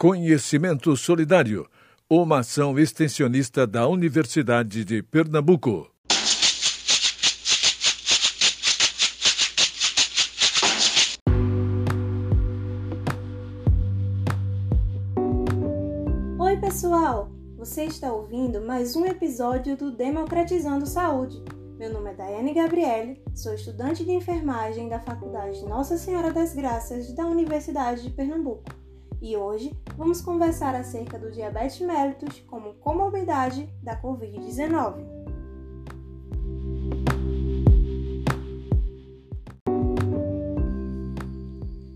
Conhecimento 0.00 0.96
Solidário, 0.96 1.68
uma 2.08 2.38
ação 2.38 2.78
extensionista 2.78 3.66
da 3.66 3.86
Universidade 3.86 4.82
de 4.82 5.02
Pernambuco. 5.02 5.90
Oi, 16.38 16.56
pessoal! 16.56 17.30
Você 17.58 17.84
está 17.84 18.10
ouvindo 18.10 18.62
mais 18.62 18.96
um 18.96 19.04
episódio 19.04 19.76
do 19.76 19.90
Democratizando 19.94 20.86
Saúde. 20.86 21.36
Meu 21.78 21.92
nome 21.92 22.12
é 22.12 22.14
Daiane 22.14 22.54
Gabriele, 22.54 23.22
sou 23.34 23.52
estudante 23.52 24.02
de 24.02 24.12
enfermagem 24.12 24.88
da 24.88 24.98
Faculdade 24.98 25.62
Nossa 25.66 25.98
Senhora 25.98 26.32
das 26.32 26.54
Graças 26.54 27.12
da 27.12 27.26
Universidade 27.26 28.02
de 28.02 28.08
Pernambuco 28.08 28.64
e 29.20 29.36
hoje 29.36 29.76
vamos 29.96 30.20
conversar 30.22 30.74
acerca 30.74 31.18
do 31.18 31.30
diabetes 31.30 31.80
mellitus 31.80 32.40
como 32.46 32.74
comorbidade 32.74 33.68
da 33.82 34.00
Covid-19. 34.00 35.20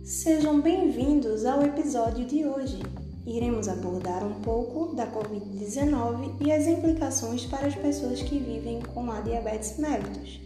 Sejam 0.02 0.60
bem-vindos 0.60 1.44
ao 1.46 1.62
episódio 1.62 2.26
de 2.26 2.44
hoje. 2.44 2.80
Iremos 3.26 3.68
abordar 3.68 4.22
um 4.22 4.40
pouco 4.42 4.94
da 4.94 5.06
Covid-19 5.06 6.46
e 6.46 6.52
as 6.52 6.66
implicações 6.66 7.46
para 7.46 7.66
as 7.66 7.74
pessoas 7.74 8.22
que 8.22 8.38
vivem 8.38 8.82
com 8.82 9.10
a 9.10 9.20
diabetes 9.20 9.78
mellitus. 9.78 10.40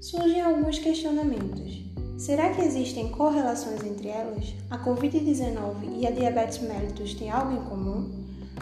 Surgem 0.00 0.42
alguns 0.42 0.78
questionamentos. 0.78 1.89
Será 2.20 2.50
que 2.50 2.60
existem 2.60 3.08
correlações 3.08 3.82
entre 3.82 4.08
elas? 4.08 4.54
A 4.68 4.78
Covid-19 4.84 6.00
e 6.00 6.06
a 6.06 6.10
diabetes 6.10 6.58
mellitus 6.58 7.14
têm 7.14 7.30
algo 7.30 7.54
em 7.54 7.64
comum? 7.64 8.10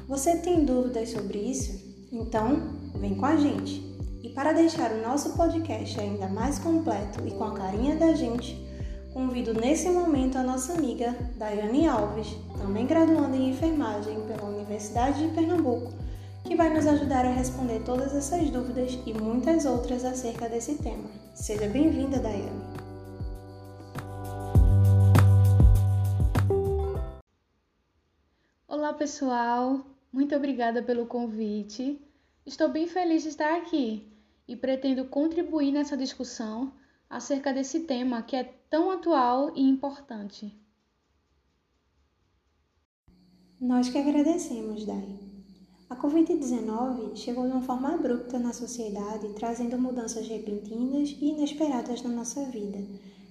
Você 0.07 0.37
tem 0.37 0.65
dúvidas 0.65 1.11
sobre 1.11 1.39
isso? 1.39 1.77
Então, 2.13 2.69
vem 2.95 3.17
com 3.17 3.27
a 3.27 3.35
gente! 3.35 3.85
E 4.23 4.29
para 4.29 4.53
deixar 4.53 4.93
o 4.93 5.03
nosso 5.03 5.31
podcast 5.31 5.99
ainda 5.99 6.29
mais 6.29 6.61
completo 6.61 7.27
e 7.27 7.33
com 7.33 7.43
a 7.43 7.55
carinha 7.55 7.97
da 7.97 8.13
gente, 8.13 8.57
convido 9.13 9.53
nesse 9.53 9.91
momento 9.91 10.39
a 10.39 10.45
nossa 10.45 10.75
amiga 10.75 11.17
Daiane 11.37 11.89
Alves, 11.89 12.29
também 12.59 12.87
graduanda 12.87 13.37
em 13.37 13.51
enfermagem 13.51 14.21
pela 14.21 14.49
Universidade 14.51 15.27
de 15.27 15.35
Pernambuco, 15.35 15.93
que 16.45 16.55
vai 16.55 16.73
nos 16.73 16.87
ajudar 16.87 17.25
a 17.25 17.33
responder 17.33 17.81
todas 17.81 18.15
essas 18.15 18.49
dúvidas 18.51 18.97
e 19.05 19.13
muitas 19.13 19.65
outras 19.65 20.05
acerca 20.05 20.49
desse 20.49 20.77
tema. 20.77 21.11
Seja 21.35 21.67
bem-vinda, 21.67 22.21
Daiane! 22.21 22.68
Pessoal! 28.99 29.87
Muito 30.13 30.35
obrigada 30.35 30.83
pelo 30.83 31.07
convite. 31.07 32.01
Estou 32.45 32.69
bem 32.69 32.89
feliz 32.89 33.23
de 33.23 33.29
estar 33.29 33.57
aqui 33.57 34.11
e 34.47 34.57
pretendo 34.57 35.05
contribuir 35.05 35.71
nessa 35.71 35.97
discussão 35.97 36.73
acerca 37.09 37.53
desse 37.53 37.81
tema 37.81 38.23
que 38.23 38.35
é 38.35 38.43
tão 38.69 38.91
atual 38.91 39.53
e 39.55 39.63
importante. 39.63 40.53
Nós 43.61 43.89
que 43.89 43.99
agradecemos, 43.99 44.85
Dai. 44.85 45.17
A 45.89 45.97
Covid-19 45.97 47.17
chegou 47.17 47.47
de 47.47 47.53
uma 47.53 47.63
forma 47.63 47.95
abrupta 47.95 48.39
na 48.39 48.53
sociedade, 48.53 49.33
trazendo 49.35 49.79
mudanças 49.79 50.27
repentinas 50.27 51.11
e 51.21 51.31
inesperadas 51.31 52.03
na 52.03 52.11
nossa 52.11 52.45
vida 52.47 52.79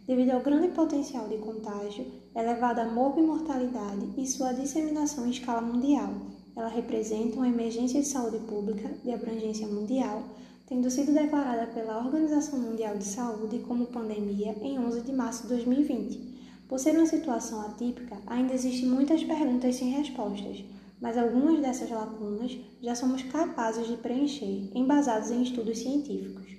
devido 0.07 0.31
ao 0.31 0.39
grande 0.39 0.69
potencial 0.69 1.27
de 1.27 1.37
contágio, 1.37 2.05
elevada 2.33 2.85
morbimortalidade 2.85 4.07
e 4.17 4.25
sua 4.25 4.53
disseminação 4.53 5.27
em 5.27 5.31
escala 5.31 5.61
mundial. 5.61 6.13
Ela 6.55 6.69
representa 6.69 7.35
uma 7.35 7.49
emergência 7.49 7.99
de 7.99 8.07
saúde 8.07 8.39
pública 8.45 8.89
de 9.03 9.11
abrangência 9.11 9.67
mundial, 9.67 10.23
tendo 10.65 10.89
sido 10.89 11.13
declarada 11.13 11.67
pela 11.67 11.97
Organização 11.97 12.57
Mundial 12.57 12.97
de 12.97 13.03
Saúde 13.03 13.59
como 13.59 13.87
pandemia 13.87 14.55
em 14.61 14.79
11 14.79 15.01
de 15.01 15.11
março 15.11 15.43
de 15.43 15.49
2020. 15.49 16.37
Por 16.69 16.79
ser 16.79 16.97
uma 16.97 17.05
situação 17.05 17.61
atípica, 17.61 18.17
ainda 18.25 18.53
existem 18.53 18.89
muitas 18.89 19.23
perguntas 19.23 19.75
sem 19.75 19.89
respostas, 19.91 20.63
mas 21.01 21.17
algumas 21.17 21.59
dessas 21.59 21.89
lacunas 21.89 22.57
já 22.81 22.95
somos 22.95 23.23
capazes 23.23 23.87
de 23.87 23.97
preencher, 23.97 24.69
embasados 24.73 25.31
em 25.31 25.43
estudos 25.43 25.79
científicos. 25.79 26.56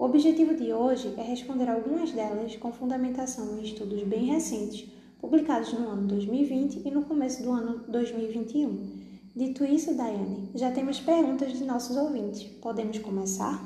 O 0.00 0.04
objetivo 0.06 0.54
de 0.54 0.72
hoje 0.72 1.12
é 1.18 1.22
responder 1.22 1.68
algumas 1.68 2.10
delas 2.10 2.56
com 2.56 2.72
fundamentação 2.72 3.58
em 3.58 3.62
estudos 3.62 4.02
bem 4.04 4.24
recentes, 4.24 4.90
publicados 5.20 5.74
no 5.74 5.86
ano 5.90 6.08
2020 6.08 6.88
e 6.88 6.90
no 6.90 7.04
começo 7.04 7.42
do 7.42 7.52
ano 7.52 7.84
2021. 7.86 8.98
Dito 9.36 9.62
isso, 9.62 9.94
Daiane, 9.94 10.52
já 10.54 10.72
temos 10.72 10.98
perguntas 11.00 11.52
de 11.52 11.66
nossos 11.66 11.98
ouvintes. 11.98 12.44
Podemos 12.62 12.98
começar? 13.00 13.62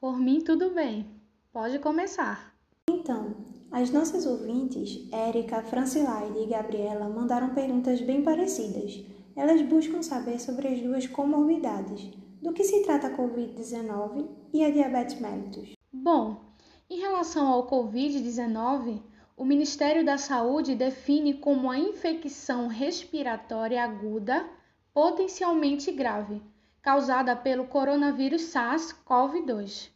Por 0.00 0.18
mim, 0.18 0.40
tudo 0.40 0.70
bem. 0.70 1.04
Pode 1.52 1.78
começar. 1.80 2.54
Então, 2.88 3.34
as 3.70 3.90
nossas 3.90 4.24
ouvintes, 4.24 5.06
Érica, 5.12 5.60
Francilaide 5.64 6.38
e 6.38 6.46
Gabriela, 6.46 7.10
mandaram 7.10 7.50
perguntas 7.50 8.00
bem 8.00 8.22
parecidas. 8.22 9.04
Elas 9.36 9.60
buscam 9.60 10.02
saber 10.02 10.40
sobre 10.40 10.66
as 10.66 10.80
duas 10.80 11.06
comorbidades. 11.06 12.08
Do 12.40 12.52
que 12.52 12.62
se 12.62 12.84
trata 12.84 13.08
a 13.08 13.16
Covid-19 13.16 14.28
e 14.52 14.64
a 14.64 14.70
diabetes 14.70 15.18
mellitus? 15.20 15.72
Bom, 15.92 16.40
em 16.88 17.00
relação 17.00 17.48
ao 17.48 17.66
Covid-19, 17.68 19.02
o 19.36 19.44
Ministério 19.44 20.04
da 20.04 20.16
Saúde 20.16 20.76
define 20.76 21.34
como 21.34 21.68
a 21.68 21.76
infecção 21.76 22.68
respiratória 22.68 23.82
aguda 23.82 24.48
potencialmente 24.94 25.90
grave, 25.90 26.40
causada 26.80 27.34
pelo 27.34 27.66
coronavírus 27.66 28.42
SARS-CoV-2. 28.52 29.90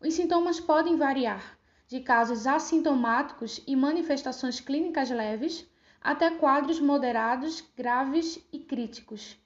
Os 0.00 0.14
sintomas 0.14 0.58
podem 0.58 0.96
variar, 0.96 1.56
de 1.86 2.00
casos 2.00 2.44
assintomáticos 2.44 3.62
e 3.66 3.76
manifestações 3.76 4.58
clínicas 4.58 5.10
leves 5.10 5.64
até 6.00 6.30
quadros 6.30 6.80
moderados, 6.80 7.62
graves 7.76 8.44
e 8.52 8.58
críticos. 8.58 9.38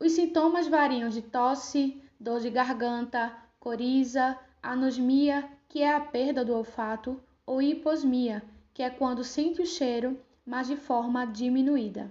Os 0.00 0.12
sintomas 0.12 0.66
variam 0.66 1.10
de 1.10 1.20
tosse, 1.20 2.02
dor 2.18 2.40
de 2.40 2.48
garganta, 2.48 3.36
coriza, 3.60 4.38
anosmia, 4.62 5.46
que 5.68 5.82
é 5.82 5.94
a 5.94 6.00
perda 6.00 6.42
do 6.42 6.54
olfato, 6.54 7.22
ou 7.44 7.60
hiposmia, 7.60 8.42
que 8.72 8.82
é 8.82 8.88
quando 8.88 9.22
sente 9.22 9.60
o 9.60 9.66
cheiro, 9.66 10.18
mas 10.44 10.66
de 10.66 10.74
forma 10.74 11.26
diminuída. 11.26 12.10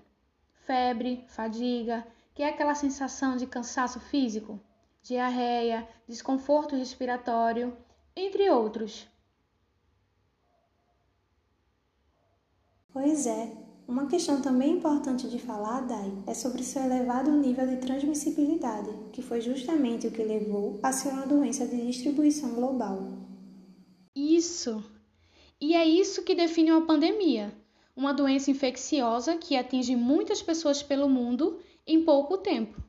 Febre, 0.67 1.25
fadiga, 1.27 2.05
que 2.35 2.43
é 2.43 2.49
aquela 2.49 2.75
sensação 2.75 3.35
de 3.35 3.47
cansaço 3.47 3.99
físico, 3.99 4.59
diarreia, 5.01 5.87
desconforto 6.07 6.75
respiratório, 6.75 7.75
entre 8.15 8.51
outros. 8.51 9.07
Pois 12.93 13.25
é, 13.25 13.68
uma 13.89 14.05
questão 14.05 14.39
também 14.39 14.73
importante 14.73 15.27
de 15.27 15.39
falar, 15.39 15.81
Dai, 15.81 16.13
é 16.27 16.33
sobre 16.35 16.63
seu 16.63 16.83
elevado 16.83 17.31
nível 17.31 17.65
de 17.65 17.77
transmissibilidade, 17.77 18.87
que 19.11 19.23
foi 19.23 19.41
justamente 19.41 20.05
o 20.05 20.11
que 20.11 20.21
levou 20.21 20.79
a 20.83 20.91
ser 20.91 21.09
uma 21.09 21.25
doença 21.25 21.65
de 21.65 21.87
distribuição 21.87 22.51
global. 22.51 23.01
Isso! 24.15 24.83
E 25.59 25.73
é 25.73 25.83
isso 25.83 26.21
que 26.21 26.35
define 26.35 26.71
uma 26.71 26.85
pandemia, 26.85 27.51
uma 27.95 28.13
doença 28.13 28.51
infecciosa 28.51 29.37
que 29.37 29.55
atinge 29.55 29.95
muitas 29.95 30.39
pessoas 30.39 30.83
pelo 30.83 31.09
mundo 31.09 31.59
em 31.87 32.05
pouco 32.05 32.37
tempo. 32.37 32.79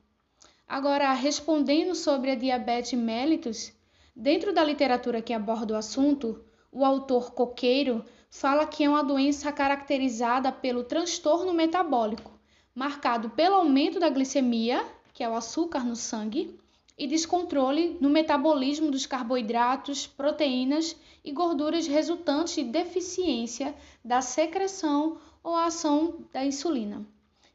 Agora, 0.67 1.11
respondendo 1.13 1.95
sobre 1.95 2.29
a 2.29 2.35
diabetes 2.35 2.93
mellitus, 2.93 3.73
dentro 4.15 4.53
da 4.53 4.63
literatura 4.63 5.19
que 5.19 5.33
aborda 5.33 5.73
o 5.73 5.77
assunto, 5.77 6.45
o 6.71 6.85
autor 6.85 7.33
Coqueiro 7.33 8.05
fala 8.31 8.65
que 8.65 8.85
é 8.85 8.89
uma 8.89 9.03
doença 9.03 9.51
caracterizada 9.51 10.51
pelo 10.51 10.85
transtorno 10.85 11.53
metabólico, 11.53 12.31
marcado 12.73 13.29
pelo 13.29 13.55
aumento 13.55 13.99
da 13.99 14.09
glicemia, 14.09 14.83
que 15.13 15.23
é 15.23 15.29
o 15.29 15.35
açúcar 15.35 15.83
no 15.83 15.95
sangue, 15.95 16.57
e 16.97 17.05
descontrole 17.05 17.97
no 17.99 18.09
metabolismo 18.09 18.89
dos 18.89 19.05
carboidratos, 19.05 20.07
proteínas 20.07 20.95
e 21.23 21.31
gorduras 21.31 21.85
resultantes 21.85 22.55
de 22.55 22.63
deficiência 22.63 23.75
da 24.03 24.21
secreção 24.21 25.17
ou 25.43 25.55
ação 25.55 26.25
da 26.31 26.45
insulina, 26.45 27.05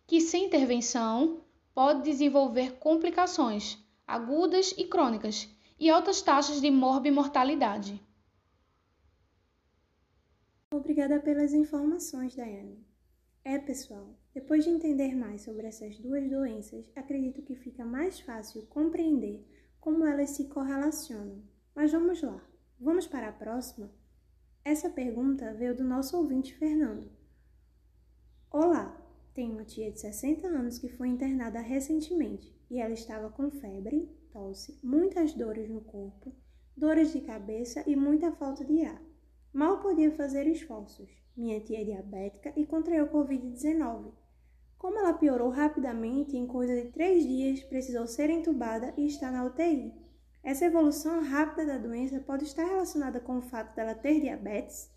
que 0.06 0.20
sem 0.20 0.44
intervenção 0.44 1.38
pode 1.75 2.02
desenvolver 2.02 2.73
complicações 2.78 3.78
agudas 4.06 4.73
e 4.78 4.84
crônicas 4.84 5.49
e 5.81 5.90
altas 5.90 6.23
taxas 6.23 6.61
de 6.61 6.70
morbimortalidade. 6.70 8.00
Obrigada 10.72 11.20
pelas 11.20 11.52
informações, 11.52 12.34
Daiane. 12.34 12.84
É, 13.44 13.58
pessoal, 13.58 14.18
depois 14.34 14.64
de 14.64 14.70
entender 14.70 15.14
mais 15.14 15.42
sobre 15.42 15.66
essas 15.66 15.98
duas 15.98 16.28
doenças, 16.28 16.90
acredito 16.96 17.42
que 17.42 17.54
fica 17.54 17.84
mais 17.84 18.20
fácil 18.20 18.66
compreender 18.66 19.46
como 19.80 20.04
elas 20.04 20.30
se 20.30 20.48
correlacionam. 20.48 21.42
Mas 21.74 21.92
vamos 21.92 22.22
lá, 22.22 22.44
vamos 22.78 23.06
para 23.06 23.28
a 23.28 23.32
próxima? 23.32 23.90
Essa 24.64 24.90
pergunta 24.90 25.54
veio 25.54 25.76
do 25.76 25.84
nosso 25.84 26.16
ouvinte 26.16 26.54
Fernando. 26.54 27.10
Olá, 28.50 29.06
Tenho 29.36 29.52
uma 29.52 29.66
tia 29.66 29.92
de 29.92 30.00
60 30.00 30.46
anos 30.46 30.78
que 30.78 30.88
foi 30.88 31.08
internada 31.08 31.60
recentemente 31.60 32.58
e 32.70 32.80
ela 32.80 32.94
estava 32.94 33.28
com 33.28 33.50
febre, 33.50 34.10
tosse, 34.32 34.80
muitas 34.82 35.34
dores 35.34 35.68
no 35.68 35.82
corpo, 35.82 36.34
dores 36.74 37.12
de 37.12 37.20
cabeça 37.20 37.84
e 37.86 37.94
muita 37.94 38.32
falta 38.32 38.64
de 38.64 38.82
ar. 38.86 38.98
Mal 39.56 39.79
podia 39.79 40.11
fazer 40.11 40.47
esforços. 40.47 41.08
Minha 41.35 41.58
tia 41.61 41.81
é 41.81 41.85
diabética 41.85 42.53
e 42.55 42.67
contraiu 42.67 43.06
Covid-19. 43.06 44.12
Como 44.76 44.99
ela 44.99 45.14
piorou 45.14 45.49
rapidamente, 45.49 46.37
em 46.37 46.47
coisa 46.47 46.76
de 46.76 46.91
três 46.91 47.26
dias 47.26 47.62
precisou 47.62 48.06
ser 48.06 48.29
entubada 48.29 48.93
e 48.99 49.06
está 49.06 49.31
na 49.31 49.47
UTI. 49.47 49.94
Essa 50.44 50.67
evolução 50.67 51.23
rápida 51.23 51.64
da 51.64 51.79
doença 51.79 52.20
pode 52.20 52.44
estar 52.44 52.67
relacionada 52.67 53.19
com 53.19 53.38
o 53.38 53.41
fato 53.41 53.75
dela 53.75 53.94
ter 53.94 54.20
diabetes? 54.20 54.91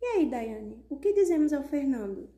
E 0.00 0.04
aí, 0.04 0.28
Daiane, 0.28 0.84
o 0.90 0.96
que 0.96 1.12
dizemos 1.12 1.52
ao 1.52 1.62
Fernando? 1.62 2.28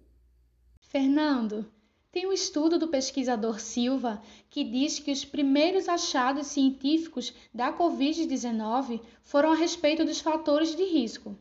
Fernando, 0.83 1.67
tem 2.13 2.27
um 2.27 2.33
estudo 2.35 2.79
do 2.79 2.89
pesquisador 2.89 3.59
Silva 3.59 4.21
que 4.51 4.65
diz 4.65 4.99
que 4.99 5.11
os 5.11 5.25
primeiros 5.25 5.89
achados 5.89 6.49
científicos 6.49 7.35
da 7.55 7.73
Covid-19 7.73 9.01
foram 9.23 9.51
a 9.51 9.57
respeito 9.57 10.05
dos 10.05 10.21
fatores 10.21 10.77
de 10.77 10.85
risco. 10.85 11.39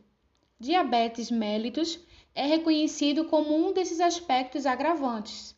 Diabetes 0.58 1.30
mellitus 1.30 1.98
é 2.34 2.46
reconhecido 2.46 3.26
como 3.26 3.54
um 3.54 3.72
desses 3.72 4.00
aspectos 4.00 4.66
agravantes. 4.66 5.54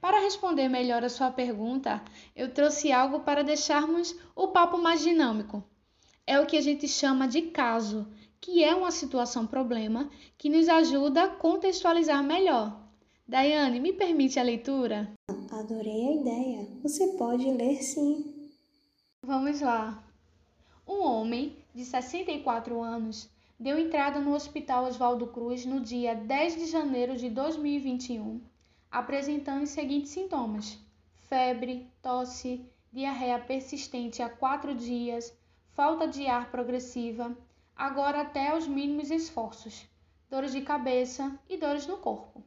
Para 0.00 0.20
responder 0.20 0.68
melhor 0.68 1.02
a 1.04 1.08
sua 1.08 1.30
pergunta, 1.30 2.02
eu 2.36 2.52
trouxe 2.52 2.92
algo 2.92 3.20
para 3.20 3.42
deixarmos 3.42 4.14
o 4.36 4.48
papo 4.48 4.76
mais 4.76 5.02
dinâmico. 5.02 5.64
É 6.26 6.38
o 6.38 6.46
que 6.46 6.56
a 6.56 6.60
gente 6.60 6.86
chama 6.86 7.26
de 7.26 7.42
caso, 7.42 8.06
que 8.40 8.62
é 8.62 8.74
uma 8.74 8.90
situação 8.90 9.46
problema 9.46 10.10
que 10.36 10.50
nos 10.50 10.68
ajuda 10.68 11.24
a 11.24 11.28
contextualizar 11.28 12.22
melhor 12.22 12.84
Daiane, 13.26 13.80
me 13.80 13.90
permite 13.90 14.38
a 14.38 14.42
leitura? 14.42 15.10
Adorei 15.50 16.08
a 16.08 16.12
ideia. 16.12 16.68
Você 16.82 17.16
pode 17.16 17.50
ler 17.50 17.82
sim. 17.82 18.50
Vamos 19.22 19.62
lá. 19.62 20.04
Um 20.86 21.02
homem 21.02 21.56
de 21.74 21.86
64 21.86 22.82
anos 22.82 23.30
deu 23.64 23.78
entrada 23.78 24.20
no 24.20 24.34
Hospital 24.34 24.84
Oswaldo 24.84 25.26
Cruz 25.28 25.64
no 25.64 25.80
dia 25.80 26.14
10 26.14 26.56
de 26.56 26.66
janeiro 26.66 27.16
de 27.16 27.30
2021, 27.30 28.42
apresentando 28.90 29.62
os 29.62 29.70
seguintes 29.70 30.10
sintomas: 30.10 30.78
febre, 31.30 31.90
tosse, 32.02 32.62
diarreia 32.92 33.38
persistente 33.38 34.20
há 34.20 34.28
quatro 34.28 34.74
dias, 34.74 35.34
falta 35.72 36.06
de 36.06 36.26
ar 36.26 36.50
progressiva, 36.50 37.34
agora 37.74 38.20
até 38.20 38.54
os 38.54 38.68
mínimos 38.68 39.10
esforços, 39.10 39.88
dores 40.28 40.52
de 40.52 40.60
cabeça 40.60 41.34
e 41.48 41.56
dores 41.56 41.86
no 41.86 41.96
corpo. 41.96 42.44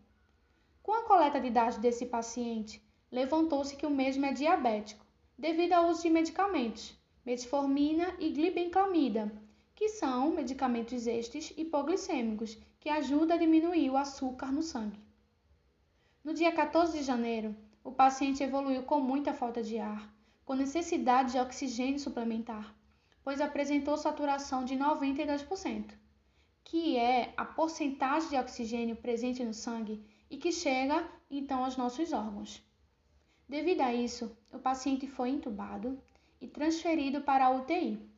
Com 0.83 0.93
a 0.93 1.01
coleta 1.01 1.41
de 1.41 1.49
dados 1.49 1.79
desse 1.79 2.05
paciente, 2.05 2.79
levantou-se 3.11 3.75
que 3.75 3.87
o 3.87 3.89
mesmo 3.89 4.23
é 4.23 4.33
diabético, 4.33 5.03
devido 5.35 5.73
ao 5.73 5.89
uso 5.89 6.03
de 6.03 6.11
medicamentos, 6.11 6.95
metformina 7.25 8.13
e 8.19 8.29
glibenclamida, 8.29 9.31
que 9.77 9.89
são 9.89 10.31
medicamentos 10.31 11.05
estes 11.05 11.53
hipoglicêmicos 11.55 12.57
que 12.79 12.89
ajudam 12.89 13.37
a 13.37 13.39
diminuir 13.39 13.91
o 13.91 13.95
açúcar 13.95 14.51
no 14.51 14.63
sangue. 14.63 14.99
No 16.23 16.33
dia 16.33 16.51
14 16.51 16.97
de 16.97 17.03
janeiro, 17.03 17.55
o 17.83 17.91
paciente 17.91 18.41
evoluiu 18.41 18.81
com 18.81 18.99
muita 18.99 19.35
falta 19.35 19.61
de 19.61 19.77
ar, 19.77 20.11
com 20.43 20.55
necessidade 20.55 21.33
de 21.33 21.39
oxigênio 21.39 21.99
suplementar, 21.99 22.75
pois 23.23 23.39
apresentou 23.39 23.95
saturação 23.97 24.65
de 24.65 24.75
92%, 24.75 25.93
que 26.63 26.97
é 26.97 27.31
a 27.37 27.45
porcentagem 27.45 28.29
de 28.29 28.35
oxigênio 28.35 28.95
presente 28.95 29.45
no 29.45 29.53
sangue 29.53 30.03
e 30.27 30.37
que 30.37 30.51
chega 30.51 31.07
então 31.29 31.63
aos 31.63 31.77
nossos 31.77 32.11
órgãos. 32.13 32.63
Devido 33.47 33.81
a 33.81 33.93
isso, 33.93 34.35
o 34.51 34.57
paciente 34.57 35.05
foi 35.05 35.29
entubado 35.29 36.01
e 36.41 36.47
transferido 36.47 37.21
para 37.21 37.45
a 37.45 37.51
UTI. 37.51 38.16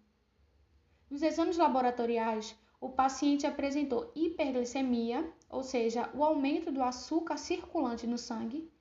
Nos 1.10 1.22
exames 1.22 1.58
laboratoriais, 1.58 2.56
o 2.80 2.90
paciente 2.90 3.48
apresentou 3.48 4.12
hiperglicemia, 4.16 5.28
ou 5.50 5.64
seja, 5.64 6.10
o 6.14 6.24
aumento 6.24 6.72
do 6.72 6.84
açúcar 6.84 7.38
circulante 7.38 8.06
no 8.06 8.18
sangue, 8.18 8.72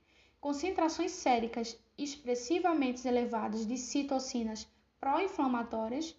concentrações 0.41 1.13
séricas 1.13 1.79
expressivamente 1.97 3.09
elevadas 3.09 3.67
de 3.67 3.77
citocinas 3.77 4.69
pró-inflamatórias, 5.01 6.15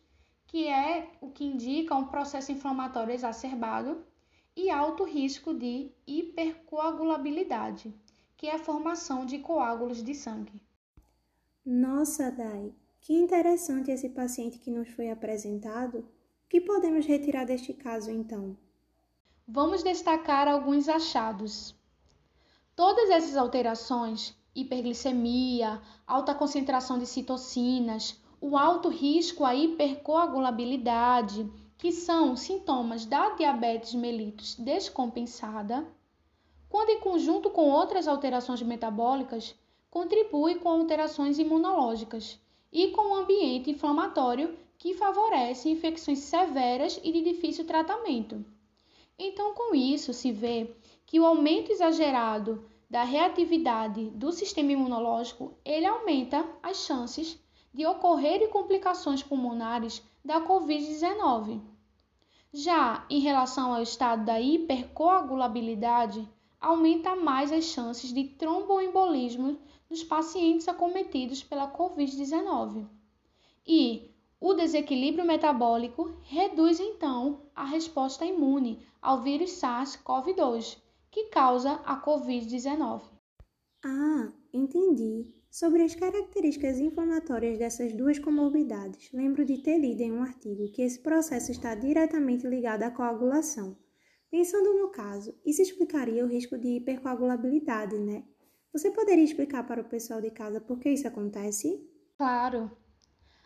que 0.48 0.68
é 0.68 1.12
o 1.22 1.30
que 1.30 1.46
indica 1.46 1.96
um 1.96 2.08
processo 2.08 2.52
inflamatório 2.52 3.14
exacerbado, 3.14 4.04
e 4.56 4.70
alto 4.70 5.06
risco 5.06 5.54
de 5.54 5.92
hipercoagulabilidade, 6.06 7.94
que 8.36 8.48
é 8.48 8.56
a 8.56 8.60
formação 8.60 9.26
de 9.26 9.40
coágulos 9.40 10.04
de 10.04 10.14
sangue. 10.14 10.62
Nossa, 11.64 12.32
Dai, 12.32 12.74
que 13.02 13.14
interessante 13.14 13.92
esse 13.92 14.10
paciente 14.10 14.60
que 14.60 14.70
nos 14.70 14.90
foi 14.90 15.10
apresentado. 15.10 16.00
O 16.00 16.06
que 16.50 16.60
podemos 16.60 17.06
retirar 17.06 17.46
deste 17.46 17.74
caso 17.74 18.12
então? 18.12 18.58
Vamos 19.48 19.82
destacar 19.84 20.48
alguns 20.48 20.90
achados. 20.90 21.76
Todas 22.76 23.10
essas 23.10 23.36
alterações, 23.36 24.36
hiperglicemia, 24.54 25.82
alta 26.06 26.36
concentração 26.36 27.00
de 27.00 27.06
citocinas, 27.06 28.20
o 28.42 28.58
alto 28.58 28.90
risco 28.90 29.44
à 29.44 29.56
hipercoagulabilidade, 29.56 31.52
que 31.78 31.92
são 31.92 32.36
sintomas 32.36 33.06
da 33.06 33.30
diabetes 33.36 33.94
mellitus 33.94 34.56
descompensada, 34.56 35.88
quando 36.70 36.90
em 36.90 37.00
conjunto 37.00 37.50
com 37.50 37.70
outras 37.70 38.08
alterações 38.08 38.62
metabólicas, 38.62 39.56
contribui 39.90 40.56
com 40.56 40.70
alterações 40.70 41.40
imunológicas 41.40 42.40
e 42.72 42.92
com 42.92 43.02
um 43.02 43.16
ambiente 43.16 43.72
inflamatório 43.72 44.58
que 44.78 44.94
favorece 44.94 45.70
infecções 45.70 46.20
severas 46.20 47.00
e 47.04 47.12
de 47.12 47.22
difícil 47.22 47.66
tratamento. 47.66 48.46
Então, 49.18 49.54
com 49.54 49.76
isso, 49.76 50.14
se 50.14 50.32
vê 50.32 50.74
que 51.06 51.20
o 51.20 51.26
aumento 51.26 51.72
exagerado 51.72 52.64
da 52.90 53.04
reatividade 53.04 54.10
do 54.12 54.32
sistema 54.32 54.72
imunológico, 54.72 55.54
ele 55.66 55.86
aumenta 55.86 56.48
as 56.64 56.78
chances 56.86 57.38
de 57.74 57.86
ocorrerem 57.86 58.50
complicações 58.50 59.22
pulmonares 59.22 60.02
da 60.24 60.42
COVID-19. 60.42 61.62
Já 62.52 63.06
em 63.10 63.20
relação 63.20 63.76
ao 63.76 63.84
estado 63.84 64.26
da 64.26 64.40
hipercoagulabilidade, 64.40 66.28
aumenta 66.60 67.16
mais 67.16 67.52
as 67.52 67.66
chances 67.66 68.12
de 68.12 68.24
tromboembolismo 68.24 69.60
nos 69.90 70.04
pacientes 70.04 70.68
acometidos 70.68 71.44
pela 71.44 71.72
COVID-19. 71.72 72.88
E 73.66 74.12
o 74.40 74.54
desequilíbrio 74.54 75.26
metabólico 75.26 76.16
reduz 76.24 76.80
então 76.80 77.42
a 77.56 77.66
resposta 77.66 78.26
imune 78.26 78.86
ao 79.02 79.22
vírus 79.22 79.52
SARS-CoV-2, 79.60 80.78
que 81.12 81.26
causa 81.26 81.74
a 81.86 82.02
COVID-19. 82.02 83.02
Ah, 83.84 84.32
entendi. 84.54 85.34
Sobre 85.52 85.82
as 85.82 85.96
características 85.96 86.80
inflamatórias 86.80 87.58
dessas 87.58 87.92
duas 87.92 88.20
comorbidades, 88.20 89.12
lembro 89.12 89.44
de 89.44 89.58
ter 89.58 89.80
lido 89.80 90.02
em 90.02 90.12
um 90.12 90.22
artigo 90.22 90.72
que 90.72 90.84
esse 90.84 91.00
processo 91.00 91.52
está 91.52 91.74
diretamente 91.74 92.46
ligado 92.46 92.84
à 92.84 92.92
coagulação. 92.92 93.76
Pensando 94.30 94.78
no 94.78 94.90
caso, 94.90 95.34
isso 95.44 95.62
explicaria 95.62 96.24
o 96.24 96.28
risco 96.28 96.56
de 96.56 96.78
hipercoagulabilidade, 96.78 97.98
né? 97.98 98.24
Você 98.72 98.92
poderia 98.92 99.24
explicar 99.24 99.66
para 99.66 99.82
o 99.82 99.86
pessoal 99.86 100.22
de 100.22 100.30
casa 100.30 100.62
por 100.62 100.80
que 100.80 100.90
isso 100.90 101.08
acontece? 101.08 101.84
Claro. 102.18 102.70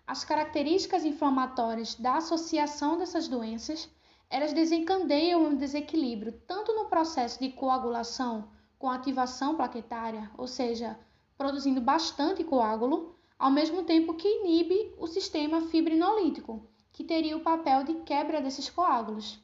As 0.05 0.25
características 0.25 1.05
inflamatórias 1.05 1.95
da 1.95 2.17
associação 2.17 2.97
dessas 2.97 3.29
doenças, 3.29 3.89
elas 4.29 4.51
desencadeiam 4.51 5.41
um 5.41 5.55
desequilíbrio 5.55 6.33
tanto 6.45 6.73
no 6.73 6.89
processo 6.89 7.39
de 7.39 7.49
coagulação 7.51 8.49
com 8.77 8.89
ativação 8.89 9.55
plaquetária, 9.55 10.29
ou 10.37 10.45
seja, 10.45 10.99
produzindo 11.37 11.79
bastante 11.79 12.43
coágulo, 12.43 13.15
ao 13.39 13.49
mesmo 13.49 13.83
tempo 13.83 14.15
que 14.15 14.27
inibe 14.27 14.93
o 14.97 15.07
sistema 15.07 15.61
fibrinolítico, 15.61 16.67
que 16.91 17.05
teria 17.05 17.37
o 17.37 17.43
papel 17.43 17.85
de 17.85 17.93
quebra 18.01 18.41
desses 18.41 18.69
coágulos. 18.69 19.41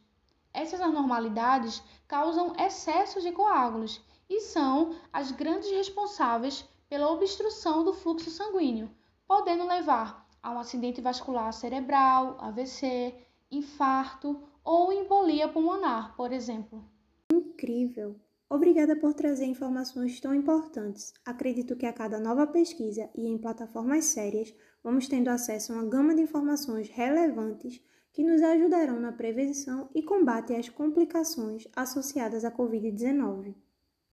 Essas 0.53 0.81
anormalidades 0.81 1.81
causam 2.05 2.53
excessos 2.57 3.23
de 3.23 3.31
coágulos 3.31 4.01
e 4.29 4.41
são 4.41 4.95
as 5.11 5.31
grandes 5.31 5.71
responsáveis 5.71 6.63
pela 6.87 7.11
obstrução 7.11 7.83
do 7.83 7.93
fluxo 7.93 8.29
sanguíneo, 8.29 8.89
podendo 9.27 9.65
levar 9.65 10.27
a 10.41 10.51
um 10.51 10.59
acidente 10.59 11.01
vascular 11.01 11.51
cerebral, 11.51 12.37
AVC, 12.39 13.13
infarto 13.51 14.41
ou 14.63 14.93
embolia 14.93 15.47
pulmonar, 15.47 16.15
por 16.15 16.31
exemplo. 16.31 16.83
Incrível! 17.31 18.15
Obrigada 18.49 18.95
por 18.95 19.13
trazer 19.13 19.45
informações 19.45 20.19
tão 20.19 20.33
importantes. 20.33 21.13
Acredito 21.23 21.75
que 21.75 21.85
a 21.85 21.93
cada 21.93 22.19
nova 22.19 22.47
pesquisa 22.47 23.07
e 23.15 23.27
em 23.27 23.37
plataformas 23.37 24.05
sérias, 24.05 24.51
vamos 24.83 25.07
tendo 25.07 25.27
acesso 25.27 25.71
a 25.71 25.75
uma 25.75 25.87
gama 25.87 26.15
de 26.15 26.21
informações 26.21 26.89
relevantes 26.89 27.79
que 28.11 28.23
nos 28.23 28.41
ajudarão 28.41 28.99
na 28.99 29.11
prevenção 29.11 29.87
e 29.93 30.01
combate 30.01 30.55
às 30.55 30.67
complicações 30.67 31.67
associadas 31.75 32.43
à 32.43 32.51
Covid-19. 32.51 33.53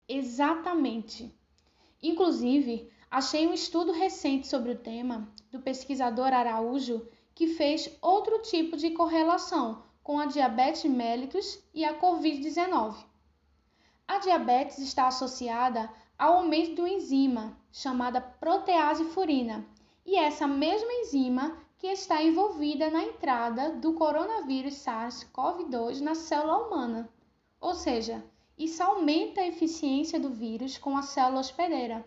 Exatamente. 0.08 1.34
Inclusive, 2.02 2.90
achei 3.10 3.48
um 3.48 3.54
estudo 3.54 3.92
recente 3.92 4.48
sobre 4.48 4.72
o 4.72 4.78
tema 4.78 5.28
do 5.52 5.60
pesquisador 5.60 6.28
Araújo 6.28 7.08
que 7.34 7.48
fez 7.48 7.90
outro 8.02 8.40
tipo 8.42 8.78
de 8.78 8.92
correlação 8.92 9.84
com 10.04 10.20
a 10.20 10.28
diabetes 10.28 10.86
mellitus 10.86 11.60
e 11.74 11.84
a 11.84 12.00
COVID-19. 12.00 12.96
A 14.08 14.20
diabetes 14.20 14.78
está 14.78 15.08
associada 15.08 15.92
ao 16.18 16.38
aumento 16.38 16.76
do 16.76 16.88
enzima 16.88 17.58
chamada 17.72 18.22
protease 18.22 19.04
furina, 19.06 19.66
e 20.06 20.16
essa 20.16 20.48
mesma 20.48 20.94
enzima 20.94 21.58
que 21.78 21.88
está 21.88 22.22
envolvida 22.22 22.90
na 22.90 23.04
entrada 23.04 23.72
do 23.72 23.94
coronavírus 23.94 24.76
SARS-CoV-2 24.76 26.00
na 26.00 26.16
célula 26.16 26.68
humana. 26.68 27.10
Ou 27.60 27.74
seja, 27.74 28.24
isso 28.58 28.82
aumenta 28.82 29.42
a 29.42 29.48
eficiência 29.48 30.20
do 30.20 30.30
vírus 30.30 30.78
com 30.78 30.98
a 30.98 31.02
célula 31.02 31.42
hospedeira. 31.42 32.06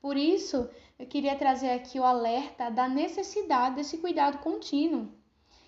Por 0.00 0.16
isso, 0.16 0.68
eu 0.98 1.06
queria 1.06 1.36
trazer 1.36 1.70
aqui 1.70 1.98
o 1.98 2.04
alerta 2.04 2.70
da 2.70 2.88
necessidade 2.88 3.76
desse 3.76 3.98
cuidado 3.98 4.38
contínuo. 4.38 5.08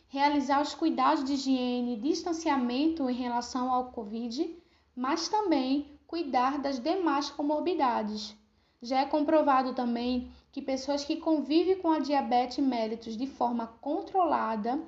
Realizar 0.09 0.61
os 0.61 0.75
cuidados 0.75 1.25
de 1.25 1.35
higiene 1.35 1.95
e 1.95 2.01
distanciamento 2.01 3.09
em 3.11 3.15
relação 3.15 3.73
ao 3.73 3.91
Covid, 3.91 4.57
mas 4.95 5.29
também 5.29 5.99
cuidar 6.07 6.59
das 6.59 6.79
demais 6.79 7.31
comorbidades. 7.31 8.37
Já 8.81 9.01
é 9.01 9.07
comprovado 9.07 9.75
também 9.75 10.31
que 10.53 10.61
pessoas 10.61 11.05
que 11.05 11.17
convivem 11.17 11.79
com 11.79 11.91
a 11.91 11.99
diabetes 11.99 12.59
mellitus 12.59 13.17
de 13.17 13.27
forma 13.27 13.67
controlada 13.81 14.81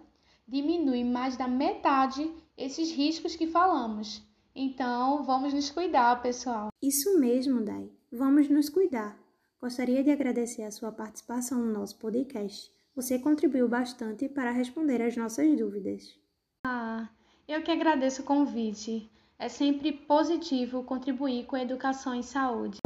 diminuem 0.46 1.04
mais 1.04 1.36
da 1.36 1.48
metade 1.48 2.30
esses 2.56 2.92
riscos 2.92 3.34
que 3.34 3.46
falamos. 3.46 4.25
Então, 4.58 5.22
vamos 5.22 5.52
nos 5.52 5.70
cuidar, 5.70 6.22
pessoal. 6.22 6.68
Isso 6.82 7.20
mesmo, 7.20 7.62
Dai. 7.62 7.90
Vamos 8.10 8.48
nos 8.48 8.70
cuidar. 8.70 9.14
Gostaria 9.60 10.02
de 10.02 10.10
agradecer 10.10 10.62
a 10.62 10.70
sua 10.70 10.90
participação 10.90 11.58
no 11.58 11.70
nosso 11.70 11.98
podcast. 11.98 12.72
Você 12.94 13.18
contribuiu 13.18 13.68
bastante 13.68 14.30
para 14.30 14.50
responder 14.50 15.02
às 15.02 15.14
nossas 15.14 15.54
dúvidas. 15.58 16.18
Ah, 16.66 17.06
eu 17.46 17.62
que 17.62 17.70
agradeço 17.70 18.22
o 18.22 18.24
convite. 18.24 19.10
É 19.38 19.50
sempre 19.50 19.92
positivo 19.92 20.82
contribuir 20.84 21.44
com 21.44 21.56
a 21.56 21.62
educação 21.62 22.14
em 22.14 22.22
saúde. 22.22 22.78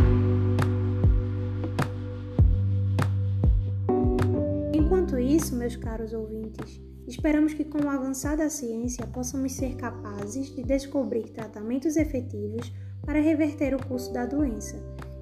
Enquanto 4.75 5.17
isso, 5.17 5.55
meus 5.55 5.77
caros 5.77 6.13
ouvintes, 6.13 6.81
esperamos 7.07 7.55
que 7.55 7.65
com 7.65 7.79
o 7.79 7.89
avançar 7.89 8.37
da 8.37 8.49
ciência 8.49 9.07
possamos 9.07 9.53
ser 9.53 9.77
capazes 9.77 10.55
de 10.55 10.63
descobrir 10.63 11.31
tratamentos 11.31 11.97
efetivos 11.97 12.73
para 13.05 13.21
reverter 13.21 13.75
o 13.75 13.87
curso 13.87 14.13
da 14.13 14.27
doença 14.27 14.77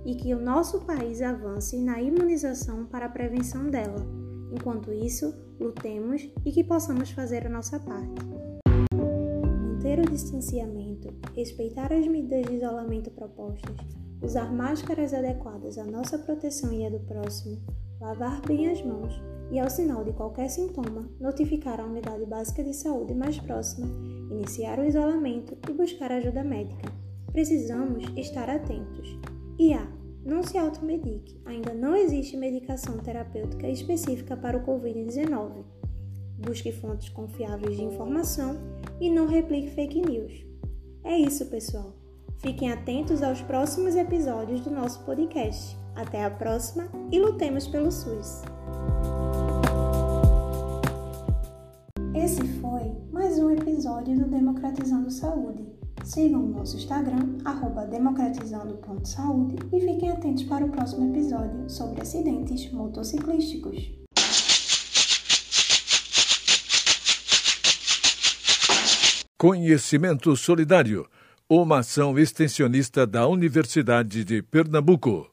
e 0.04 0.14
que 0.14 0.34
o 0.34 0.40
nosso 0.40 0.80
país 0.80 1.22
avance 1.22 1.76
na 1.78 2.00
imunização 2.00 2.86
para 2.86 3.06
a 3.06 3.10
prevenção 3.10 3.70
dela. 3.70 4.06
Enquanto 4.52 4.92
isso, 4.92 5.34
lutemos 5.60 6.28
e 6.44 6.52
que 6.52 6.64
possamos 6.64 7.10
fazer 7.10 7.46
a 7.46 7.50
nossa 7.50 7.78
parte. 7.78 8.22
Manter 8.94 10.00
o 10.00 10.10
distanciamento, 10.10 11.12
respeitar 11.34 11.92
as 11.92 12.06
medidas 12.06 12.46
de 12.46 12.56
isolamento 12.56 13.10
propostas, 13.10 13.76
usar 14.22 14.52
máscaras 14.52 15.12
adequadas 15.12 15.78
à 15.78 15.84
nossa 15.84 16.18
proteção 16.18 16.72
e 16.72 16.86
à 16.86 16.90
do 16.90 17.00
próximo, 17.00 17.60
lavar 18.00 18.40
bem 18.46 18.70
as 18.70 18.82
mãos 18.82 19.20
e, 19.50 19.58
ao 19.58 19.70
sinal 19.70 20.04
de 20.04 20.12
qualquer 20.12 20.48
sintoma, 20.48 21.08
notificar 21.18 21.80
a 21.80 21.84
unidade 21.84 22.26
básica 22.26 22.62
de 22.62 22.74
saúde 22.74 23.14
mais 23.14 23.38
próxima, 23.38 23.86
iniciar 24.30 24.78
o 24.78 24.84
isolamento 24.84 25.56
e 25.68 25.72
buscar 25.72 26.12
ajuda 26.12 26.44
médica. 26.44 26.92
Precisamos 27.32 28.04
estar 28.16 28.48
atentos. 28.48 29.18
E 29.58 29.72
A. 29.72 29.86
Não 30.24 30.42
se 30.42 30.58
automedique. 30.58 31.40
Ainda 31.46 31.72
não 31.72 31.96
existe 31.96 32.36
medicação 32.36 32.98
terapêutica 32.98 33.68
específica 33.68 34.36
para 34.36 34.58
o 34.58 34.64
Covid-19. 34.64 35.64
Busque 36.38 36.70
fontes 36.70 37.08
confiáveis 37.08 37.76
de 37.76 37.82
informação 37.82 38.56
e 39.00 39.10
não 39.10 39.26
replique 39.26 39.70
fake 39.70 40.00
news. 40.00 40.44
É 41.02 41.16
isso, 41.16 41.46
pessoal. 41.46 41.94
Fiquem 42.38 42.70
atentos 42.70 43.22
aos 43.22 43.40
próximos 43.42 43.96
episódios 43.96 44.60
do 44.60 44.70
nosso 44.70 45.02
podcast. 45.04 45.76
Até 45.96 46.24
a 46.24 46.30
próxima 46.30 46.88
e 47.10 47.18
lutemos 47.18 47.66
pelo 47.66 47.90
SUS! 47.90 48.57
Esse 52.28 52.46
foi 52.60 52.92
mais 53.10 53.38
um 53.38 53.50
episódio 53.50 54.14
do 54.14 54.26
Democratizando 54.26 55.10
Saúde. 55.10 55.66
Sigam 56.04 56.44
o 56.44 56.48
nosso 56.48 56.76
Instagram, 56.76 57.38
democratizando.saúde 57.90 59.56
e 59.72 59.80
fiquem 59.80 60.10
atentos 60.10 60.42
para 60.44 60.62
o 60.62 60.68
próximo 60.68 61.08
episódio 61.08 61.70
sobre 61.70 62.02
acidentes 62.02 62.70
motociclísticos. 62.70 63.90
Conhecimento 69.38 70.36
Solidário, 70.36 71.06
uma 71.48 71.78
ação 71.78 72.18
extensionista 72.18 73.06
da 73.06 73.26
Universidade 73.26 74.22
de 74.22 74.42
Pernambuco. 74.42 75.30